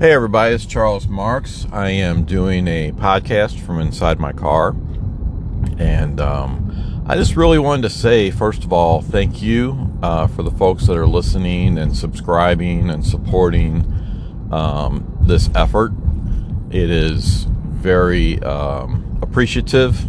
Hey, 0.00 0.12
everybody, 0.12 0.54
it's 0.54 0.64
Charles 0.64 1.08
Marks. 1.08 1.66
I 1.70 1.90
am 1.90 2.24
doing 2.24 2.66
a 2.66 2.90
podcast 2.92 3.60
from 3.60 3.80
inside 3.80 4.18
my 4.18 4.32
car. 4.32 4.74
And 5.76 6.18
um, 6.18 7.04
I 7.06 7.16
just 7.16 7.36
really 7.36 7.58
wanted 7.58 7.82
to 7.82 7.90
say, 7.90 8.30
first 8.30 8.64
of 8.64 8.72
all, 8.72 9.02
thank 9.02 9.42
you 9.42 9.94
uh, 10.02 10.26
for 10.26 10.42
the 10.42 10.52
folks 10.52 10.86
that 10.86 10.96
are 10.96 11.06
listening 11.06 11.76
and 11.76 11.94
subscribing 11.94 12.88
and 12.88 13.04
supporting 13.04 14.48
um, 14.50 15.18
this 15.20 15.50
effort. 15.54 15.92
It 16.70 16.88
is 16.88 17.44
very 17.44 18.42
um, 18.42 19.18
appreciative. 19.20 20.08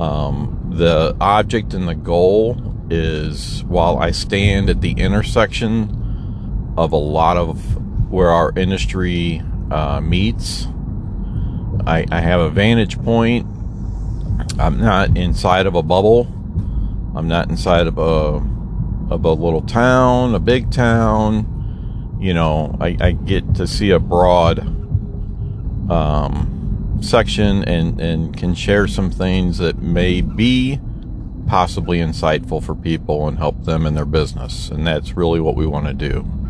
Um, 0.00 0.70
the 0.72 1.14
object 1.20 1.74
and 1.74 1.86
the 1.86 1.94
goal 1.94 2.56
is 2.88 3.64
while 3.64 3.98
I 3.98 4.12
stand 4.12 4.70
at 4.70 4.80
the 4.80 4.92
intersection 4.92 6.72
of 6.78 6.92
a 6.92 6.96
lot 6.96 7.36
of 7.36 7.83
where 8.14 8.30
our 8.30 8.52
industry 8.56 9.42
uh, 9.72 10.00
meets. 10.00 10.68
I, 11.84 12.06
I 12.12 12.20
have 12.20 12.38
a 12.38 12.48
vantage 12.48 13.02
point. 13.02 13.44
I'm 14.56 14.78
not 14.78 15.16
inside 15.18 15.66
of 15.66 15.74
a 15.74 15.82
bubble. 15.82 16.28
I'm 17.16 17.26
not 17.26 17.50
inside 17.50 17.88
of 17.88 17.98
a 17.98 18.54
of 19.12 19.24
a 19.24 19.32
little 19.32 19.62
town, 19.62 20.34
a 20.34 20.38
big 20.38 20.70
town. 20.70 22.16
You 22.20 22.34
know, 22.34 22.76
I, 22.80 22.96
I 23.00 23.12
get 23.12 23.56
to 23.56 23.66
see 23.66 23.90
a 23.90 23.98
broad 23.98 24.60
um, 25.90 26.98
section 27.02 27.64
and, 27.64 28.00
and 28.00 28.36
can 28.36 28.54
share 28.54 28.86
some 28.86 29.10
things 29.10 29.58
that 29.58 29.82
may 29.82 30.20
be 30.20 30.80
possibly 31.46 31.98
insightful 31.98 32.62
for 32.62 32.74
people 32.74 33.28
and 33.28 33.38
help 33.38 33.64
them 33.64 33.84
in 33.84 33.94
their 33.94 34.06
business. 34.06 34.70
And 34.70 34.86
that's 34.86 35.16
really 35.16 35.40
what 35.40 35.56
we 35.56 35.66
want 35.66 35.86
to 35.86 35.92
do. 35.92 36.43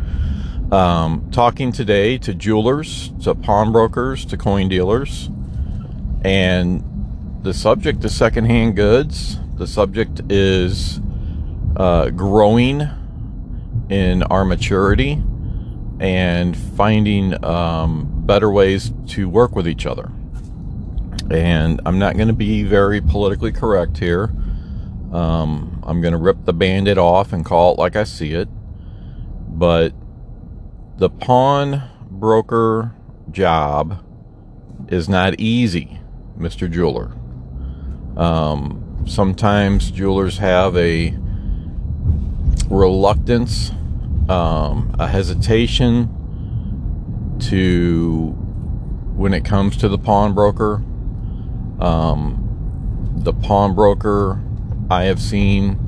Um, 0.74 1.30
talking 1.30 1.70
today 1.70 2.18
to 2.18 2.34
jewelers, 2.34 3.12
to 3.22 3.36
pawnbrokers, 3.36 4.24
to 4.24 4.36
coin 4.36 4.68
dealers, 4.68 5.30
and 6.24 6.82
the 7.44 7.54
subject 7.54 8.04
is 8.04 8.16
secondhand 8.16 8.74
goods. 8.74 9.38
The 9.54 9.68
subject 9.68 10.22
is 10.32 10.98
uh, 11.76 12.10
growing 12.10 12.88
in 13.88 14.24
our 14.24 14.44
maturity 14.44 15.22
and 16.00 16.56
finding 16.56 17.44
um, 17.44 18.26
better 18.26 18.50
ways 18.50 18.92
to 19.10 19.28
work 19.28 19.54
with 19.54 19.68
each 19.68 19.86
other. 19.86 20.10
And 21.30 21.80
I'm 21.86 22.00
not 22.00 22.16
going 22.16 22.26
to 22.26 22.34
be 22.34 22.64
very 22.64 23.00
politically 23.00 23.52
correct 23.52 23.98
here. 23.98 24.24
Um, 25.12 25.84
I'm 25.84 26.00
going 26.00 26.14
to 26.14 26.18
rip 26.18 26.44
the 26.44 26.52
band 26.52 26.88
aid 26.88 26.98
off 26.98 27.32
and 27.32 27.44
call 27.44 27.74
it 27.74 27.78
like 27.78 27.94
I 27.94 28.02
see 28.02 28.32
it. 28.32 28.48
But 29.56 29.94
the 30.96 31.10
pawn 31.10 31.82
broker 32.10 32.94
job 33.30 34.04
is 34.88 35.08
not 35.08 35.38
easy, 35.40 35.98
Mr. 36.38 36.70
Jeweler. 36.70 37.12
Um, 38.16 39.04
sometimes 39.06 39.90
jewelers 39.90 40.38
have 40.38 40.76
a 40.76 41.16
reluctance, 42.68 43.70
um, 44.28 44.94
a 44.98 45.08
hesitation 45.08 46.08
to 47.40 48.30
when 49.16 49.34
it 49.34 49.44
comes 49.44 49.76
to 49.78 49.88
the 49.88 49.98
pawnbroker. 49.98 50.82
Um, 51.80 52.40
the 53.16 53.32
pawnbroker 53.32 54.40
I 54.90 55.04
have 55.04 55.20
seen 55.20 55.80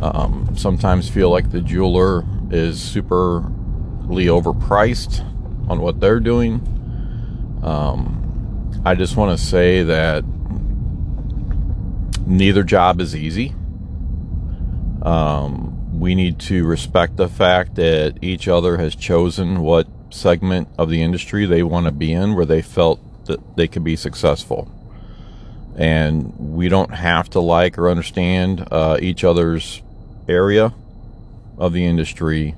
um, 0.00 0.54
sometimes 0.56 1.08
feel 1.08 1.28
like 1.30 1.50
the 1.50 1.60
jeweler 1.60 2.24
is 2.50 2.80
super 2.80 3.52
overpriced 4.26 5.20
on 5.68 5.80
what 5.80 6.00
they're 6.00 6.20
doing. 6.20 6.60
Um, 7.62 8.82
I 8.84 8.94
just 8.94 9.16
want 9.16 9.38
to 9.38 9.44
say 9.44 9.82
that 9.84 10.24
neither 12.26 12.62
job 12.62 13.00
is 13.00 13.14
easy. 13.14 13.54
Um, 15.02 15.98
we 15.98 16.14
need 16.14 16.38
to 16.40 16.64
respect 16.64 17.16
the 17.16 17.28
fact 17.28 17.76
that 17.76 18.18
each 18.22 18.48
other 18.48 18.78
has 18.78 18.94
chosen 18.94 19.60
what 19.60 19.86
segment 20.10 20.68
of 20.78 20.90
the 20.90 21.02
industry 21.02 21.46
they 21.46 21.62
want 21.62 21.86
to 21.86 21.92
be 21.92 22.12
in 22.12 22.34
where 22.34 22.44
they 22.44 22.62
felt 22.62 23.00
that 23.26 23.56
they 23.56 23.68
could 23.68 23.84
be 23.84 23.96
successful. 23.96 24.70
And 25.76 26.34
we 26.38 26.68
don't 26.68 26.92
have 26.92 27.30
to 27.30 27.40
like 27.40 27.78
or 27.78 27.88
understand 27.88 28.68
uh, 28.70 28.98
each 29.00 29.24
other's 29.24 29.82
area 30.28 30.74
of 31.56 31.72
the 31.72 31.86
industry 31.86 32.54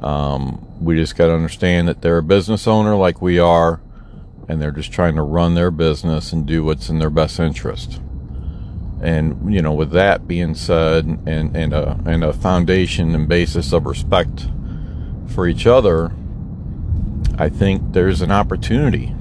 um, 0.00 0.67
we 0.80 0.96
just 0.96 1.16
got 1.16 1.26
to 1.26 1.34
understand 1.34 1.88
that 1.88 2.02
they're 2.02 2.18
a 2.18 2.22
business 2.22 2.66
owner 2.66 2.94
like 2.94 3.20
we 3.20 3.38
are, 3.38 3.80
and 4.48 4.60
they're 4.60 4.70
just 4.70 4.92
trying 4.92 5.16
to 5.16 5.22
run 5.22 5.54
their 5.54 5.70
business 5.70 6.32
and 6.32 6.46
do 6.46 6.64
what's 6.64 6.88
in 6.88 6.98
their 6.98 7.10
best 7.10 7.38
interest. 7.38 8.00
And 9.00 9.52
you 9.52 9.62
know, 9.62 9.72
with 9.72 9.90
that 9.92 10.26
being 10.26 10.54
said, 10.54 11.04
and 11.04 11.56
and 11.56 11.72
a 11.72 12.00
and 12.04 12.24
a 12.24 12.32
foundation 12.32 13.14
and 13.14 13.28
basis 13.28 13.72
of 13.72 13.86
respect 13.86 14.48
for 15.26 15.46
each 15.46 15.66
other, 15.66 16.12
I 17.38 17.48
think 17.48 17.92
there's 17.92 18.22
an 18.22 18.32
opportunity 18.32 19.14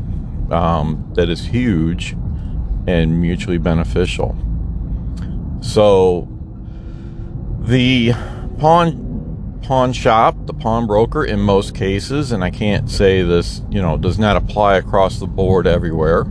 um, 0.49 1.11
that 1.15 1.29
is 1.29 1.45
huge 1.45 2.15
and 2.87 3.21
mutually 3.21 3.57
beneficial. 3.57 4.35
So 5.61 6.27
the 7.59 8.13
pawn 8.57 9.06
pawn 9.61 9.93
shop, 9.93 10.35
the 10.45 10.53
pawnbroker 10.53 11.25
in 11.25 11.39
most 11.39 11.75
cases, 11.75 12.31
and 12.31 12.43
I 12.43 12.49
can't 12.49 12.89
say 12.89 13.21
this, 13.21 13.61
you 13.69 13.81
know, 13.81 13.97
does 13.97 14.17
not 14.17 14.37
apply 14.37 14.77
across 14.77 15.19
the 15.19 15.27
board 15.27 15.67
everywhere, 15.67 16.25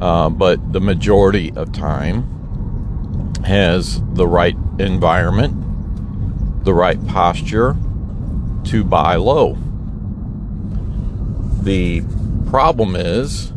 uh, 0.00 0.30
but 0.30 0.72
the 0.72 0.80
majority 0.80 1.52
of 1.56 1.72
time 1.72 3.34
has 3.44 4.02
the 4.14 4.26
right 4.26 4.56
environment, 4.78 6.64
the 6.64 6.74
right 6.74 7.04
posture 7.06 7.76
to 8.64 8.84
buy 8.84 9.16
low. 9.16 9.56
The 11.62 12.02
problem 12.48 12.96
is 12.96 13.52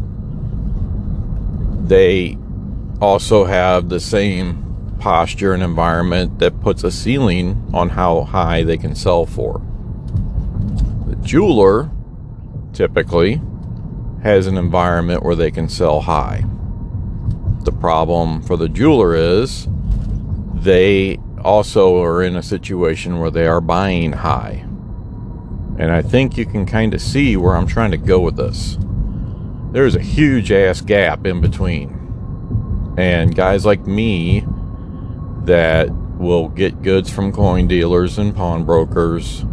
they 1.88 2.38
also 3.02 3.46
have 3.46 3.90
the 3.90 4.00
same 4.00 4.60
posture 5.01 5.53
and 5.53 5.63
environment 5.63 6.38
that 6.38 6.62
puts 6.62 6.84
a 6.84 6.91
ceiling 6.91 7.69
on 7.73 7.89
how 7.89 8.22
high 8.22 8.63
they 8.63 8.78
can 8.78 8.94
sell 8.94 9.25
for. 9.25 9.59
The 11.07 11.16
jeweler 11.17 11.89
typically 12.72 13.41
has 14.22 14.45
an 14.45 14.57
environment 14.57 15.23
where 15.23 15.35
they 15.35 15.50
can 15.50 15.67
sell 15.67 16.01
high. 16.01 16.45
The 17.63 17.72
problem 17.72 18.44
for 18.44 18.56
the 18.56 18.69
jeweler 18.69 19.16
is 19.16 19.67
they 20.53 21.17
also 21.44 22.01
are 22.03 22.22
in 22.22 22.35
a 22.35 22.44
situation 22.44 23.19
where 23.19 23.31
they 23.31 23.47
are 23.47 23.59
buying 23.59 24.11
high. 24.11 24.63
And 25.79 25.91
I 25.91 26.03
think 26.03 26.38
you 26.38 26.45
can 26.45 26.67
kind 26.67 26.94
of 26.94 27.01
see 27.01 27.35
where 27.35 27.56
I'm 27.56 27.66
trying 27.66 27.90
to 27.91 27.97
go 27.97 28.19
with 28.19 28.35
this. 28.35 28.78
There's 29.72 29.95
a 29.95 30.01
huge 30.01 30.51
ass 30.51 30.79
gap 30.79 31.25
in 31.25 31.41
between. 31.41 31.97
And 32.97 33.35
guys 33.35 33.66
like 33.66 33.88
me 33.88 34.45
that 35.46 35.90
will 35.91 36.50
get 36.50 36.81
goods 36.81 37.09
from 37.09 37.31
coin 37.31 37.68
dealers 37.68 38.18
and 38.18 38.35
pawnbrokers, 38.35 39.44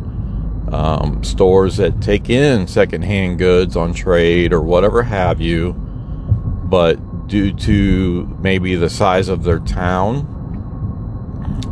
um, 0.71 1.22
stores 1.25 1.78
that 1.78 2.00
take 2.03 2.28
in 2.28 2.66
secondhand 2.66 3.38
goods 3.38 3.76
on 3.76 3.94
trade 3.94 4.53
or 4.53 4.60
whatever 4.60 5.03
have 5.03 5.41
you, 5.41 5.72
but 5.72 7.26
due 7.26 7.53
to 7.53 8.37
maybe 8.41 8.75
the 8.75 8.91
size 8.91 9.28
of 9.28 9.44
their 9.44 9.60
town, 9.60 10.34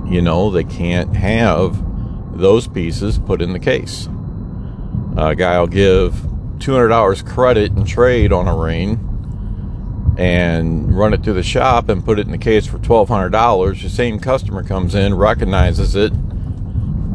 you 0.09 0.22
know, 0.22 0.50
they 0.50 0.65
can't 0.65 1.15
have 1.16 1.84
those 2.39 2.66
pieces 2.66 3.18
put 3.18 3.42
in 3.42 3.53
the 3.53 3.59
case. 3.59 4.09
A 5.16 5.34
guy 5.34 5.59
will 5.59 5.66
give 5.66 6.13
$200 6.59 7.27
credit 7.27 7.72
and 7.72 7.86
trade 7.86 8.33
on 8.33 8.48
a 8.48 8.57
ring 8.57 9.05
and 10.16 10.97
run 10.97 11.13
it 11.13 11.22
through 11.22 11.34
the 11.34 11.42
shop 11.42 11.89
and 11.89 12.04
put 12.04 12.18
it 12.18 12.27
in 12.27 12.33
the 12.33 12.39
case 12.39 12.66
for 12.66 12.78
$1,200, 12.78 13.83
the 13.83 13.89
same 13.89 14.18
customer 14.18 14.63
comes 14.63 14.95
in, 14.95 15.15
recognizes 15.15 15.95
it, 15.95 16.13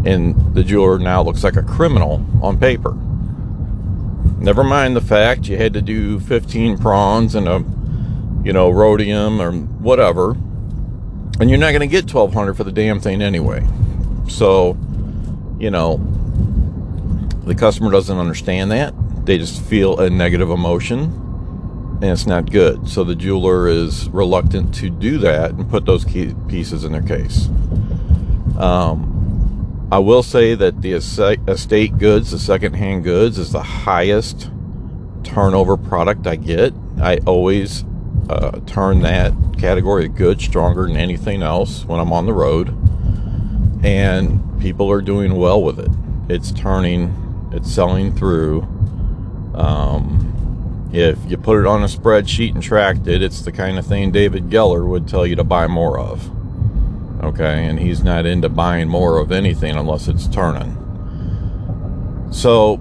and 0.06 0.54
the 0.56 0.64
jeweler 0.64 1.00
now 1.00 1.22
looks 1.22 1.44
like 1.44 1.56
a 1.56 1.64
criminal 1.64 2.26
on 2.42 2.60
paper. 2.60 2.96
Never 4.38 4.64
mind 4.64 4.96
the 4.96 5.02
fact 5.02 5.48
you 5.48 5.58
had 5.58 5.74
to 5.74 5.82
do 5.82 6.20
15 6.20 6.78
prongs 6.78 7.36
and 7.36 7.48
a, 7.48 7.64
you 8.44 8.54
know, 8.54 8.70
rhodium 8.70 9.42
or 9.42 9.52
whatever, 9.52 10.32
and 11.40 11.50
you're 11.50 11.60
not 11.60 11.72
going 11.72 11.82
to 11.82 11.88
get 11.88 12.12
1200 12.12 12.56
for 12.56 12.64
the 12.64 12.72
damn 12.72 13.00
thing 13.00 13.22
anyway. 13.22 13.66
So, 14.28 14.78
you 15.60 15.72
know, 15.72 15.98
the 17.46 17.56
customer 17.56 17.92
doesn't 17.92 18.18
understand 18.18 18.72
that. 18.72 18.94
They 19.26 19.38
just 19.38 19.62
feel 19.64 20.00
a 20.00 20.10
negative 20.10 20.50
emotion 20.50 21.31
and 22.02 22.10
it's 22.10 22.26
not 22.26 22.50
good. 22.50 22.90
So 22.90 23.04
the 23.04 23.16
jeweler 23.16 23.68
is 23.68 24.10
reluctant 24.10 24.74
to 24.76 24.90
do 24.90 25.20
that 25.20 25.52
and 25.52 25.70
put 25.70 25.86
those 25.86 26.04
pieces 26.04 26.84
in 26.84 26.92
their 26.94 27.04
case. 27.04 27.48
Um, 28.58 29.88
I 29.92 30.00
will 30.00 30.24
say 30.24 30.56
that 30.56 30.82
the 30.82 30.94
estate 30.94 31.98
goods, 32.00 32.32
the 32.32 32.40
secondhand 32.40 33.04
goods, 33.04 33.38
is 33.38 33.52
the 33.52 33.62
highest 33.62 34.50
turnover 35.24 35.78
product 35.78 36.26
I 36.26 36.38
get. 36.38 36.74
I 37.00 37.18
always 37.28 37.86
uh, 38.30 38.60
turn 38.66 39.02
that 39.02 39.34
category 39.60 40.06
of 40.08 40.16
goods 40.16 40.44
stronger 40.44 40.88
than 40.88 40.98
anything 40.98 41.44
else 41.44 41.86
when 41.86 42.00
I'm 42.00 42.12
on 42.14 42.26
the 42.26 42.34
road. 42.34 42.70
And 43.84 44.60
people 44.60 44.90
are 44.92 45.02
doing 45.02 45.36
well 45.36 45.62
with 45.62 45.80
it. 45.80 45.92
It's 46.30 46.52
turning, 46.52 47.50
it's 47.54 47.72
selling 47.72 48.16
through. 48.16 48.62
Um, 49.54 50.32
if 50.94 51.18
you 51.30 51.38
put 51.38 51.60
it 51.60 51.66
on 51.66 51.84
a 51.84 51.88
spreadsheet 51.88 52.54
and 52.54 52.62
tracked 52.62 53.08
it, 53.08 53.22
it's 53.22 53.42
the 53.42 53.52
kind 53.52 53.80
of 53.80 53.86
thing 53.86 54.12
David 54.12 54.50
Geller 54.50 54.86
would 54.88 55.08
tell 55.08 55.26
you 55.26 55.36
to 55.36 55.44
buy 55.44 55.68
more 55.68 55.98
of. 55.98 56.30
Okay, 57.24 57.66
and 57.66 57.80
he's 57.80 58.04
not 58.04 58.26
into 58.26 58.50
buying 58.50 58.90
more 58.90 59.20
of 59.20 59.32
anything 59.32 59.76
unless 59.76 60.08
it's 60.08 60.28
turning. 60.28 60.78
So, 62.32 62.78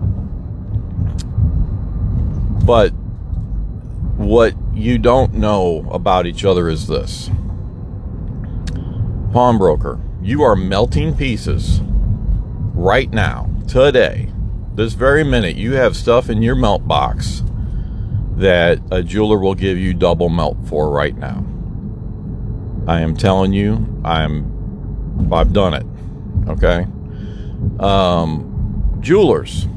but 2.65 2.91
what 4.17 4.55
you 4.75 4.99
don't 4.99 5.35
know 5.35 5.89
about 5.91 6.27
each 6.27 6.45
other 6.45 6.69
is 6.69 6.87
this 6.87 7.31
pawnbroker, 9.33 10.01
you 10.21 10.43
are 10.43 10.57
melting 10.57 11.17
pieces 11.17 11.81
right 12.75 13.11
now, 13.11 13.49
today, 13.69 14.33
this 14.75 14.95
very 14.95 15.23
minute. 15.23 15.57
You 15.57 15.73
have 15.75 15.97
stuff 15.97 16.29
in 16.29 16.43
your 16.43 16.55
melt 16.55 16.89
box 16.89 17.43
that 18.41 18.81
a 18.91 19.03
jeweler 19.03 19.39
will 19.39 19.55
give 19.55 19.79
you 19.79 19.95
double 19.95 20.29
melt 20.29 20.57
for 20.67 20.91
right 20.91 21.17
now. 21.17 21.45
I 22.87 23.01
am 23.01 23.17
telling 23.17 23.53
you, 23.53 24.01
I'm 24.05 25.31
I've 25.33 25.53
done 25.53 25.75
it. 25.75 25.87
Okay. 26.49 26.87
Um, 27.79 28.99
jewelers, 29.01 29.69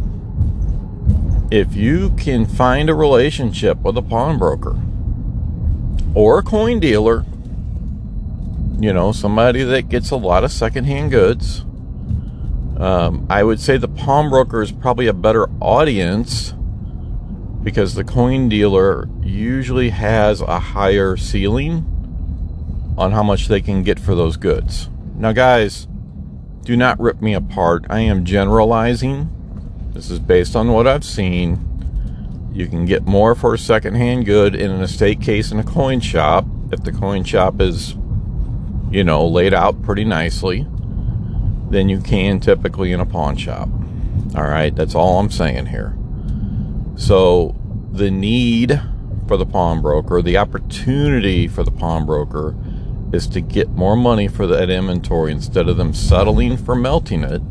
if 1.51 1.75
you 1.75 2.11
can 2.11 2.45
find 2.45 2.89
a 2.89 2.95
relationship 2.95 3.79
with 3.79 3.97
a 3.97 4.01
pawnbroker 4.01 4.79
or 6.15 6.39
a 6.39 6.43
coin 6.43 6.79
dealer, 6.79 7.25
you 8.79 8.93
know, 8.93 9.11
somebody 9.11 9.63
that 9.63 9.89
gets 9.89 10.09
a 10.11 10.15
lot 10.15 10.43
of 10.43 10.51
secondhand 10.51 11.11
goods, 11.11 11.65
um, 12.77 13.27
I 13.29 13.43
would 13.43 13.59
say 13.59 13.77
the 13.77 13.87
pawnbroker 13.87 14.61
is 14.61 14.71
probably 14.71 15.07
a 15.07 15.13
better 15.13 15.49
audience 15.61 16.53
because 17.63 17.95
the 17.95 18.03
coin 18.03 18.49
dealer 18.49 19.07
usually 19.21 19.89
has 19.89 20.41
a 20.41 20.59
higher 20.59 21.15
ceiling 21.15 21.85
on 22.97 23.11
how 23.11 23.23
much 23.23 23.47
they 23.47 23.61
can 23.61 23.83
get 23.83 23.99
for 23.99 24.13
those 24.13 24.37
goods. 24.37 24.89
Now, 25.15 25.31
guys, 25.31 25.87
do 26.63 26.75
not 26.75 26.99
rip 26.99 27.21
me 27.21 27.33
apart. 27.33 27.85
I 27.89 28.01
am 28.01 28.25
generalizing 28.25 29.29
this 29.93 30.09
is 30.09 30.19
based 30.19 30.55
on 30.55 30.71
what 30.71 30.87
I've 30.87 31.03
seen. 31.03 31.69
You 32.51 32.67
can 32.67 32.85
get 32.85 33.03
more 33.03 33.35
for 33.35 33.53
a 33.53 33.57
secondhand 33.57 34.25
good 34.25 34.55
in 34.55 34.71
an 34.71 34.81
estate 34.81 35.21
case 35.21 35.51
in 35.51 35.59
a 35.59 35.63
coin 35.63 35.99
shop 35.99 36.45
if 36.71 36.83
the 36.83 36.91
coin 36.91 37.23
shop 37.23 37.61
is, 37.61 37.95
you 38.89 39.03
know, 39.03 39.25
laid 39.27 39.53
out 39.53 39.81
pretty 39.83 40.03
nicely 40.03 40.67
than 41.69 41.89
you 41.89 41.99
can 41.99 42.39
typically 42.39 42.91
in 42.91 42.99
a 42.99 43.05
pawn 43.05 43.37
shop. 43.37 43.69
All 44.35 44.43
right, 44.43 44.75
that's 44.75 44.95
all 44.95 45.19
I'm 45.19 45.31
saying 45.31 45.67
here. 45.67 45.95
So, 46.95 47.55
the 47.91 48.11
need 48.11 48.81
for 49.27 49.37
the 49.37 49.45
pawnbroker, 49.45 50.21
the 50.21 50.37
opportunity 50.37 51.47
for 51.47 51.63
the 51.63 51.71
pawnbroker 51.71 52.55
is 53.11 53.27
to 53.27 53.41
get 53.41 53.69
more 53.69 53.95
money 53.95 54.27
for 54.27 54.47
that 54.47 54.69
inventory 54.69 55.31
instead 55.31 55.69
of 55.69 55.77
them 55.77 55.93
settling 55.93 56.57
for 56.57 56.75
melting 56.75 57.23
it 57.23 57.41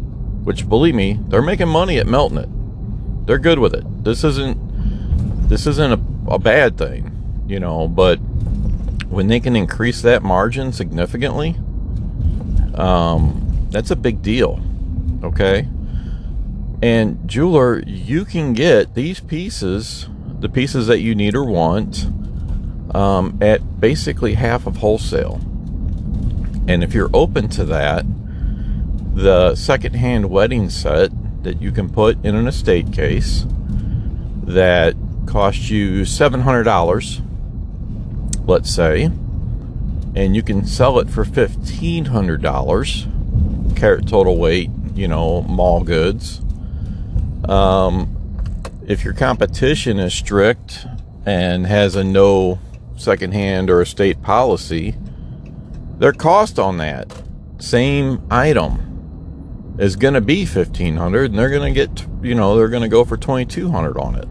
which 0.45 0.69
believe 0.69 0.95
me, 0.95 1.19
they're 1.29 1.43
making 1.43 1.69
money 1.69 1.99
at 1.99 2.07
melting 2.07 2.39
it. 2.39 3.27
They're 3.27 3.39
good 3.39 3.59
with 3.59 3.75
it. 3.75 3.85
This 4.05 4.25
isn't 4.25 4.59
this 5.49 5.67
isn't 5.67 5.93
a, 5.93 6.33
a 6.33 6.39
bad 6.39 6.79
thing, 6.79 7.45
you 7.47 7.61
know, 7.61 7.87
but 7.87 8.17
when 9.09 9.29
they 9.29 9.39
can 9.39 9.55
increase 9.55 10.03
that 10.03 10.23
margin 10.23 10.73
significantly, 10.73 11.57
um, 12.75 13.69
that's 13.71 13.91
a 13.91 13.97
big 13.97 14.23
deal. 14.23 14.61
Okay? 15.23 15.69
And 16.83 17.29
jeweler, 17.29 17.85
you 17.87 18.25
can 18.25 18.55
get 18.55 18.95
these 18.95 19.21
pieces, 19.21 20.09
the 20.41 20.49
pieces 20.49 20.89
that 20.89 20.99
you 20.99 21.15
need 21.15 21.37
or 21.37 21.45
want, 21.45 22.09
um, 22.93 23.39
at 23.41 23.81
basically 23.81 24.35
half 24.35 24.67
of 24.67 24.79
wholesale. 24.79 25.41
And 26.67 26.83
if 26.83 26.93
you're 26.93 27.11
open 27.15 27.49
to 27.51 27.65
that, 27.67 28.05
the 29.15 29.55
secondhand 29.55 30.29
wedding 30.31 30.71
set 30.71 31.13
that 31.45 31.63
you 31.63 31.71
can 31.71 31.89
put 31.89 32.25
in 32.25 32.35
an 32.35 32.49
estate 32.49 32.93
case 32.93 33.47
that 34.45 34.97
costs 35.27 35.71
you 35.71 36.01
$700, 36.03 38.47
let's 38.47 38.75
say, 38.75 39.11
and 40.15 40.37
you 40.37 40.43
can 40.43 40.67
sell 40.67 40.99
it 40.99 41.09
for 41.09 41.25
$1,500, 41.25 43.77
carat 43.77 44.09
total 44.09 44.37
weight, 44.37 44.69
you 44.95 45.09
know, 45.09 45.41
mall 45.43 45.83
goods. 45.83 46.43
Um, 47.49 48.17
if 48.87 49.05
your 49.05 49.15
competition 49.15 49.99
is 49.99 50.15
strict 50.15 50.87
and 51.25 51.67
has 51.67 51.97
a 51.97 52.05
no 52.05 52.59
secondhand 52.97 53.71
or 53.71 53.81
estate 53.81 54.23
policy, 54.23 54.97
their 55.99 56.13
cost 56.13 56.59
on 56.59 56.79
that 56.79 57.23
same 57.59 58.21
item 58.31 59.77
is 59.79 59.97
going 59.97 60.15
to 60.15 60.21
be 60.21 60.45
1500 60.45 61.31
and 61.31 61.39
they're 61.39 61.49
going 61.49 61.73
to 61.73 61.87
get 61.87 62.07
you 62.23 62.35
know 62.35 62.57
they're 62.57 62.69
going 62.69 62.83
to 62.83 62.89
go 62.89 63.05
for 63.05 63.17
2200 63.17 63.97
on 63.97 64.17
it. 64.17 64.29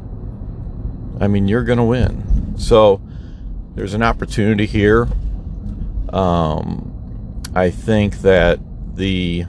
I 1.23 1.27
mean 1.27 1.47
you're 1.47 1.63
going 1.63 1.77
to 1.77 1.83
win. 1.83 2.55
So 2.57 3.01
there's 3.75 3.93
an 3.93 4.03
opportunity 4.03 4.65
here. 4.65 5.07
Um, 6.09 7.41
i 7.55 7.69
think 7.69 8.17
that 8.21 8.59
the 8.95 9.45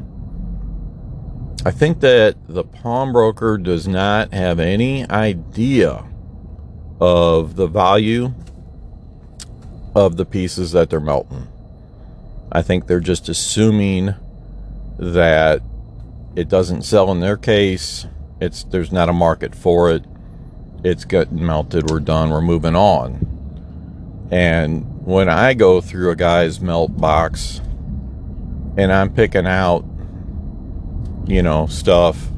i 1.64 1.70
think 1.70 2.00
that 2.00 2.36
the 2.48 2.64
pawnbroker 2.64 3.58
does 3.58 3.86
not 3.86 4.32
have 4.32 4.58
any 4.58 5.08
idea 5.10 6.04
of 7.00 7.56
the 7.56 7.66
value 7.66 8.32
of 9.94 10.16
the 10.16 10.24
pieces 10.24 10.72
that 10.72 10.90
they're 10.90 11.00
melting 11.00 11.46
i 12.50 12.62
think 12.62 12.86
they're 12.86 13.00
just 13.00 13.28
assuming 13.28 14.14
that 14.98 15.62
it 16.34 16.48
doesn't 16.48 16.82
sell 16.82 17.10
in 17.10 17.20
their 17.20 17.36
case. 17.36 18.06
It's 18.40 18.64
there's 18.64 18.92
not 18.92 19.08
a 19.08 19.12
market 19.12 19.54
for 19.54 19.90
it. 19.90 20.04
It's 20.84 21.04
getting 21.04 21.44
melted. 21.44 21.90
We're 21.90 22.00
done. 22.00 22.30
We're 22.30 22.40
moving 22.40 22.74
on. 22.74 23.28
And 24.30 25.04
when 25.04 25.28
I 25.28 25.54
go 25.54 25.80
through 25.80 26.10
a 26.10 26.16
guy's 26.16 26.60
melt 26.60 26.96
box 26.96 27.60
and 28.76 28.92
I'm 28.92 29.12
picking 29.12 29.46
out, 29.46 29.84
you 31.26 31.42
know, 31.42 31.66
stuff, 31.66 32.28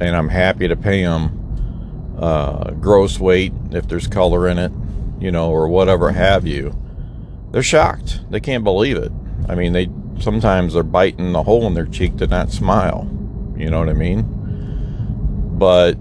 and 0.00 0.14
I'm 0.14 0.28
happy 0.28 0.68
to 0.68 0.76
pay 0.76 1.02
them 1.02 2.16
uh, 2.18 2.70
gross 2.72 3.18
weight 3.18 3.52
if 3.70 3.88
there's 3.88 4.06
color 4.06 4.48
in 4.48 4.58
it, 4.58 4.72
you 5.20 5.30
know, 5.30 5.50
or 5.50 5.68
whatever 5.68 6.12
have 6.12 6.46
you, 6.46 6.76
they're 7.52 7.62
shocked. 7.62 8.20
They 8.30 8.40
can't 8.40 8.64
believe 8.64 8.96
it. 8.96 9.12
I 9.48 9.54
mean, 9.54 9.72
they 9.72 9.88
sometimes 10.20 10.74
they're 10.74 10.82
biting 10.82 11.32
the 11.32 11.42
hole 11.42 11.66
in 11.66 11.74
their 11.74 11.86
cheek 11.86 12.16
to 12.18 12.26
not 12.26 12.50
smile. 12.50 13.10
You 13.56 13.70
know 13.70 13.78
what 13.78 13.88
I 13.88 13.94
mean? 13.94 14.24
But 15.58 15.98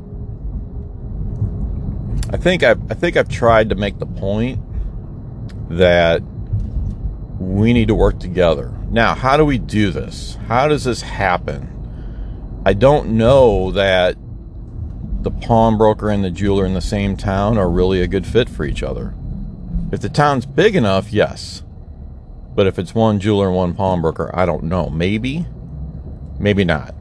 I 2.34 2.38
think 2.38 2.64
I've, 2.64 2.92
I 2.92 2.96
think 2.96 3.18
I've 3.18 3.30
tried 3.30 3.70
to 3.70 3.76
make 3.76 4.00
the 4.00 4.06
point 4.06 4.60
that 5.70 6.22
we 7.40 7.74
need 7.74 7.88
to 7.88 7.96
work 7.96 8.20
together. 8.20 8.74
Now, 8.90 9.16
how 9.16 9.38
do 9.38 9.46
we 9.46 9.58
do 9.58 9.92
this? 9.92 10.38
How 10.48 10.68
does 10.68 10.84
this 10.84 11.02
happen? 11.02 11.75
I 12.66 12.74
don't 12.74 13.10
know 13.10 13.72
that 13.72 14.18
the 15.22 15.30
pawnbroker 15.30 16.10
and 16.10 16.24
the 16.24 16.32
jeweler 16.32 16.66
in 16.66 16.74
the 16.74 16.82
same 16.82 17.16
town 17.16 17.60
are 17.60 17.70
really 17.70 18.02
a 18.02 18.08
good 18.08 18.26
fit 18.26 18.50
for 18.50 18.66
each 18.66 18.82
other. 18.82 19.14
If 19.92 20.02
the 20.02 20.10
town's 20.10 20.48
big 20.48 20.76
enough, 20.76 21.14
yes. 21.14 21.64
But 22.56 22.66
if 22.66 22.80
it's 22.80 22.96
one 22.96 23.20
jeweler 23.20 23.48
and 23.48 23.56
one 23.56 23.76
pawnbroker, 23.76 24.32
I 24.34 24.48
don't 24.48 24.64
know. 24.64 24.90
Maybe, 24.90 25.46
maybe 26.40 26.64
not. 26.64 26.96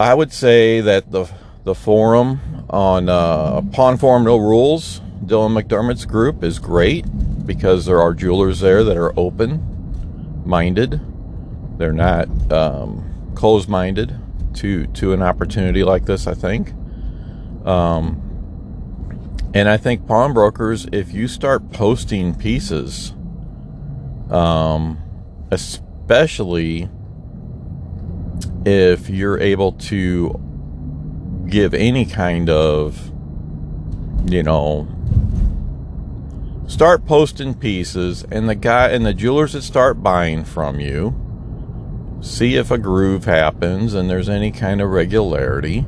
I 0.00 0.14
would 0.14 0.32
say 0.32 0.80
that 0.80 1.12
the 1.12 1.30
the 1.64 1.74
forum 1.74 2.66
on 2.70 3.08
uh, 3.08 3.60
Pawn 3.72 3.98
Forum 3.98 4.24
No 4.24 4.36
Rules, 4.36 5.00
Dylan 5.24 5.60
McDermott's 5.60 6.06
group, 6.06 6.42
is 6.42 6.58
great 6.58 7.04
because 7.46 7.86
there 7.86 8.00
are 8.00 8.14
jewelers 8.14 8.60
there 8.60 8.82
that 8.84 8.96
are 8.96 9.18
open 9.18 10.42
minded. 10.44 11.00
They're 11.78 11.92
not 11.92 12.28
um, 12.52 13.15
closed 13.36 13.68
minded 13.68 14.18
to 14.54 14.86
to 14.88 15.12
an 15.12 15.22
opportunity 15.22 15.84
like 15.84 16.06
this. 16.06 16.26
I 16.26 16.34
think. 16.34 16.72
Um, 17.64 18.22
and 19.54 19.68
I 19.68 19.76
think 19.76 20.06
pawnbrokers, 20.06 20.86
if 20.92 21.12
you 21.12 21.28
start 21.28 21.72
posting 21.72 22.34
pieces 22.34 23.12
um, 24.30 24.98
especially 25.50 26.88
if 28.64 29.08
you're 29.08 29.38
able 29.38 29.72
to 29.72 30.40
give 31.48 31.74
any 31.74 32.04
kind 32.04 32.50
of, 32.50 33.12
you 34.26 34.42
know, 34.42 34.88
start 36.66 37.06
posting 37.06 37.54
pieces 37.54 38.24
and 38.30 38.48
the 38.48 38.56
guy 38.56 38.88
and 38.90 39.06
the 39.06 39.14
jewelers 39.14 39.52
that 39.52 39.62
start 39.62 40.02
buying 40.02 40.44
from 40.44 40.80
you 40.80 41.14
see 42.20 42.56
if 42.56 42.70
a 42.70 42.78
groove 42.78 43.24
happens 43.24 43.94
and 43.94 44.10
there's 44.10 44.28
any 44.28 44.50
kind 44.50 44.80
of 44.80 44.90
regularity 44.90 45.86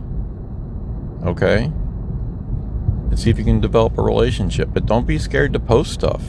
okay? 1.25 1.65
And 1.65 3.19
see 3.19 3.31
if 3.31 3.39
you 3.39 3.45
can 3.45 3.61
develop 3.61 3.99
a 3.99 4.03
relationship. 4.03 4.71
But 4.73 4.87
don't 4.87 5.07
be 5.07 5.19
scared 5.19 5.53
to 5.55 5.61
post 5.61 5.93
stuff. 5.93 6.23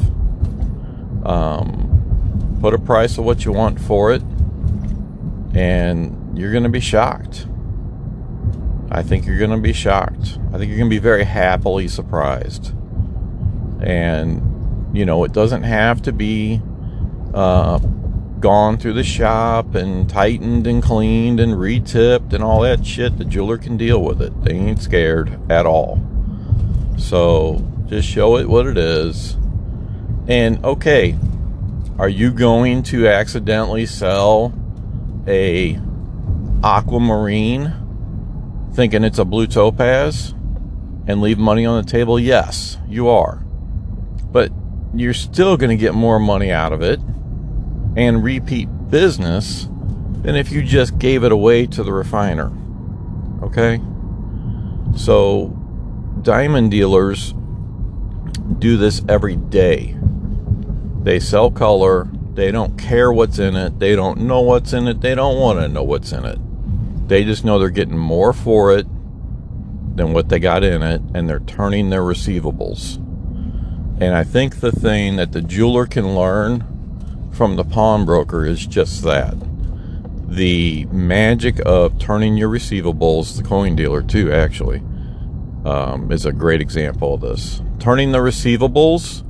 Um, 1.25 2.57
put 2.61 2.73
a 2.73 2.79
price 2.79 3.17
of 3.17 3.25
what 3.25 3.45
you 3.45 3.51
want 3.51 3.79
for 3.79 4.13
it 4.13 4.21
and 5.53 6.37
you're 6.37 6.51
going 6.51 6.63
to 6.63 6.69
be 6.69 6.79
shocked. 6.79 7.47
I 8.91 9.03
think 9.03 9.25
you're 9.25 9.37
going 9.37 9.51
to 9.51 9.57
be 9.57 9.73
shocked. 9.73 10.39
I 10.53 10.57
think 10.57 10.69
you're 10.69 10.77
going 10.77 10.89
to 10.89 10.95
be 10.95 10.99
very 10.99 11.23
happily 11.23 11.87
surprised. 11.87 12.73
And 13.81 14.45
you 14.95 15.05
know 15.05 15.23
it 15.23 15.31
doesn't 15.31 15.63
have 15.63 16.01
to 16.03 16.11
be 16.11 16.61
uh, 17.33 17.79
gone 18.39 18.77
through 18.77 18.93
the 18.93 19.03
shop 19.03 19.75
and 19.75 20.09
tightened 20.09 20.65
and 20.65 20.81
cleaned 20.81 21.39
and 21.39 21.53
retipped 21.53 22.33
and 22.33 22.43
all 22.43 22.61
that 22.61 22.85
shit 22.85 23.17
the 23.17 23.25
jeweler 23.25 23.57
can 23.57 23.77
deal 23.77 24.01
with 24.03 24.21
it. 24.21 24.43
They 24.43 24.53
ain't 24.53 24.81
scared 24.81 25.39
at 25.51 25.65
all. 25.65 25.99
So 26.97 27.65
just 27.87 28.07
show 28.07 28.37
it 28.37 28.47
what 28.47 28.67
it 28.67 28.77
is. 28.77 29.35
And 30.27 30.63
okay 30.63 31.17
are 31.97 32.09
you 32.09 32.31
going 32.31 32.83
to 32.83 33.07
accidentally 33.09 33.85
sell 33.85 34.53
a 35.27 35.77
aquamarine 36.63 37.73
thinking 38.73 39.03
it's 39.03 39.19
a 39.19 39.25
blue 39.25 39.47
topaz 39.47 40.33
and 41.07 41.19
leave 41.19 41.37
money 41.37 41.65
on 41.65 41.83
the 41.83 41.89
table? 41.89 42.19
Yes 42.19 42.77
you 42.87 43.09
are. 43.09 43.43
But 44.31 44.51
you're 44.93 45.13
still 45.13 45.57
going 45.57 45.69
to 45.69 45.75
get 45.75 45.93
more 45.93 46.19
money 46.19 46.51
out 46.51 46.73
of 46.73 46.81
it 46.81 46.99
and 47.99 48.23
repeat 48.23 48.69
business 48.89 49.67
than 50.21 50.37
if 50.37 50.53
you 50.53 50.63
just 50.63 50.97
gave 50.97 51.25
it 51.25 51.33
away 51.33 51.65
to 51.67 51.83
the 51.83 51.91
refiner. 51.91 52.49
Okay? 53.43 53.81
So, 54.95 55.49
diamond 56.21 56.71
dealers 56.71 57.33
do 58.57 58.77
this 58.77 59.01
every 59.09 59.35
day. 59.35 59.97
They 61.03 61.19
sell 61.19 61.51
color, 61.51 62.07
they 62.35 62.51
don't 62.51 62.77
care 62.77 63.11
what's 63.11 63.37
in 63.37 63.57
it, 63.57 63.79
they 63.79 63.97
don't 63.97 64.21
know 64.21 64.39
what's 64.39 64.71
in 64.71 64.87
it, 64.87 65.01
they 65.01 65.13
don't 65.13 65.37
want 65.37 65.59
to 65.59 65.67
know 65.67 65.83
what's 65.83 66.13
in 66.13 66.23
it. 66.23 66.39
They 67.09 67.25
just 67.25 67.43
know 67.43 67.59
they're 67.59 67.69
getting 67.69 67.97
more 67.97 68.31
for 68.31 68.73
it 68.77 68.87
than 69.97 70.13
what 70.13 70.29
they 70.29 70.39
got 70.39 70.63
in 70.63 70.81
it, 70.83 71.01
and 71.13 71.27
they're 71.27 71.41
turning 71.41 71.89
their 71.89 72.03
receivables. 72.03 72.95
And 74.01 74.15
I 74.15 74.23
think 74.23 74.61
the 74.61 74.71
thing 74.71 75.17
that 75.17 75.33
the 75.33 75.41
jeweler 75.41 75.85
can 75.85 76.15
learn 76.15 76.78
from 77.39 77.55
the 77.55 77.63
pawnbroker 77.63 78.45
is 78.45 78.67
just 78.67 79.01
that. 79.01 79.33
The 80.27 80.83
magic 80.87 81.61
of 81.65 81.97
turning 81.97 82.35
your 82.35 82.49
receivables, 82.49 83.37
the 83.37 83.43
coin 83.43 83.77
dealer 83.77 84.01
too, 84.01 84.29
actually, 84.29 84.79
um, 85.63 86.11
is 86.11 86.25
a 86.25 86.33
great 86.33 86.59
example 86.59 87.13
of 87.13 87.21
this. 87.21 87.61
Turning 87.79 88.11
the 88.11 88.17
receivables 88.17 89.23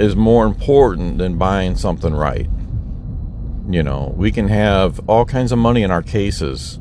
is 0.00 0.16
more 0.16 0.46
important 0.46 1.18
than 1.18 1.36
buying 1.36 1.76
something 1.76 2.14
right. 2.14 2.48
You 3.68 3.82
know, 3.82 4.14
we 4.16 4.32
can 4.32 4.48
have 4.48 4.98
all 5.06 5.26
kinds 5.26 5.52
of 5.52 5.58
money 5.58 5.82
in 5.82 5.90
our 5.90 6.02
cases 6.02 6.76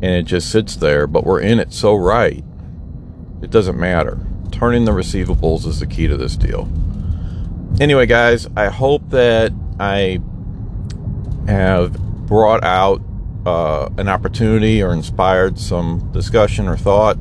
and 0.00 0.14
it 0.14 0.22
just 0.22 0.50
sits 0.50 0.74
there, 0.74 1.06
but 1.06 1.26
we're 1.26 1.42
in 1.42 1.60
it 1.60 1.74
so 1.74 1.94
right, 1.94 2.42
it 3.42 3.50
doesn't 3.50 3.78
matter 3.78 4.26
turning 4.50 4.84
the 4.84 4.92
receivables 4.92 5.66
is 5.66 5.80
the 5.80 5.86
key 5.86 6.06
to 6.06 6.16
this 6.16 6.36
deal. 6.36 6.68
Anyway, 7.78 8.06
guys, 8.06 8.46
I 8.56 8.68
hope 8.68 9.08
that 9.10 9.52
I 9.78 10.20
have 11.46 11.92
brought 12.26 12.64
out 12.64 13.00
uh, 13.46 13.88
an 13.96 14.08
opportunity 14.08 14.82
or 14.82 14.92
inspired 14.92 15.58
some 15.58 16.10
discussion 16.12 16.68
or 16.68 16.76
thought. 16.76 17.18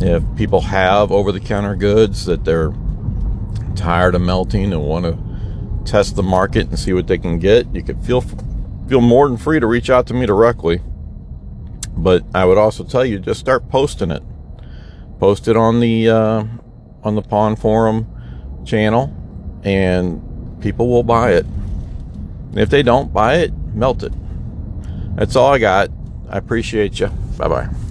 If 0.00 0.22
people 0.36 0.62
have 0.62 1.12
over 1.12 1.32
the 1.32 1.40
counter 1.40 1.76
goods 1.76 2.26
that 2.26 2.44
they're 2.44 2.74
tired 3.76 4.14
of 4.14 4.20
melting 4.22 4.72
and 4.72 4.82
want 4.82 5.04
to 5.04 5.90
test 5.90 6.16
the 6.16 6.22
market 6.22 6.68
and 6.68 6.78
see 6.78 6.92
what 6.92 7.06
they 7.06 7.18
can 7.18 7.38
get, 7.38 7.72
you 7.74 7.82
could 7.82 8.02
feel 8.04 8.22
feel 8.88 9.00
more 9.00 9.28
than 9.28 9.38
free 9.38 9.60
to 9.60 9.66
reach 9.66 9.88
out 9.88 10.06
to 10.08 10.14
me 10.14 10.26
directly. 10.26 10.80
But 11.96 12.24
I 12.34 12.44
would 12.44 12.58
also 12.58 12.84
tell 12.84 13.04
you 13.04 13.18
just 13.18 13.40
start 13.40 13.68
posting 13.70 14.10
it 14.10 14.22
post 15.18 15.48
it 15.48 15.56
on 15.56 15.80
the 15.80 16.08
uh, 16.08 16.44
on 17.02 17.14
the 17.14 17.22
Pawn 17.22 17.56
Forum 17.56 18.06
channel, 18.64 19.14
and 19.62 20.22
people 20.60 20.88
will 20.88 21.02
buy 21.02 21.32
it. 21.32 21.46
And 22.50 22.58
if 22.58 22.70
they 22.70 22.82
don't 22.82 23.12
buy 23.12 23.36
it, 23.36 23.52
melt 23.74 24.02
it. 24.02 24.12
That's 25.16 25.36
all 25.36 25.52
I 25.52 25.58
got. 25.58 25.90
I 26.28 26.38
appreciate 26.38 27.00
you. 27.00 27.08
Bye 27.38 27.48
bye. 27.48 27.83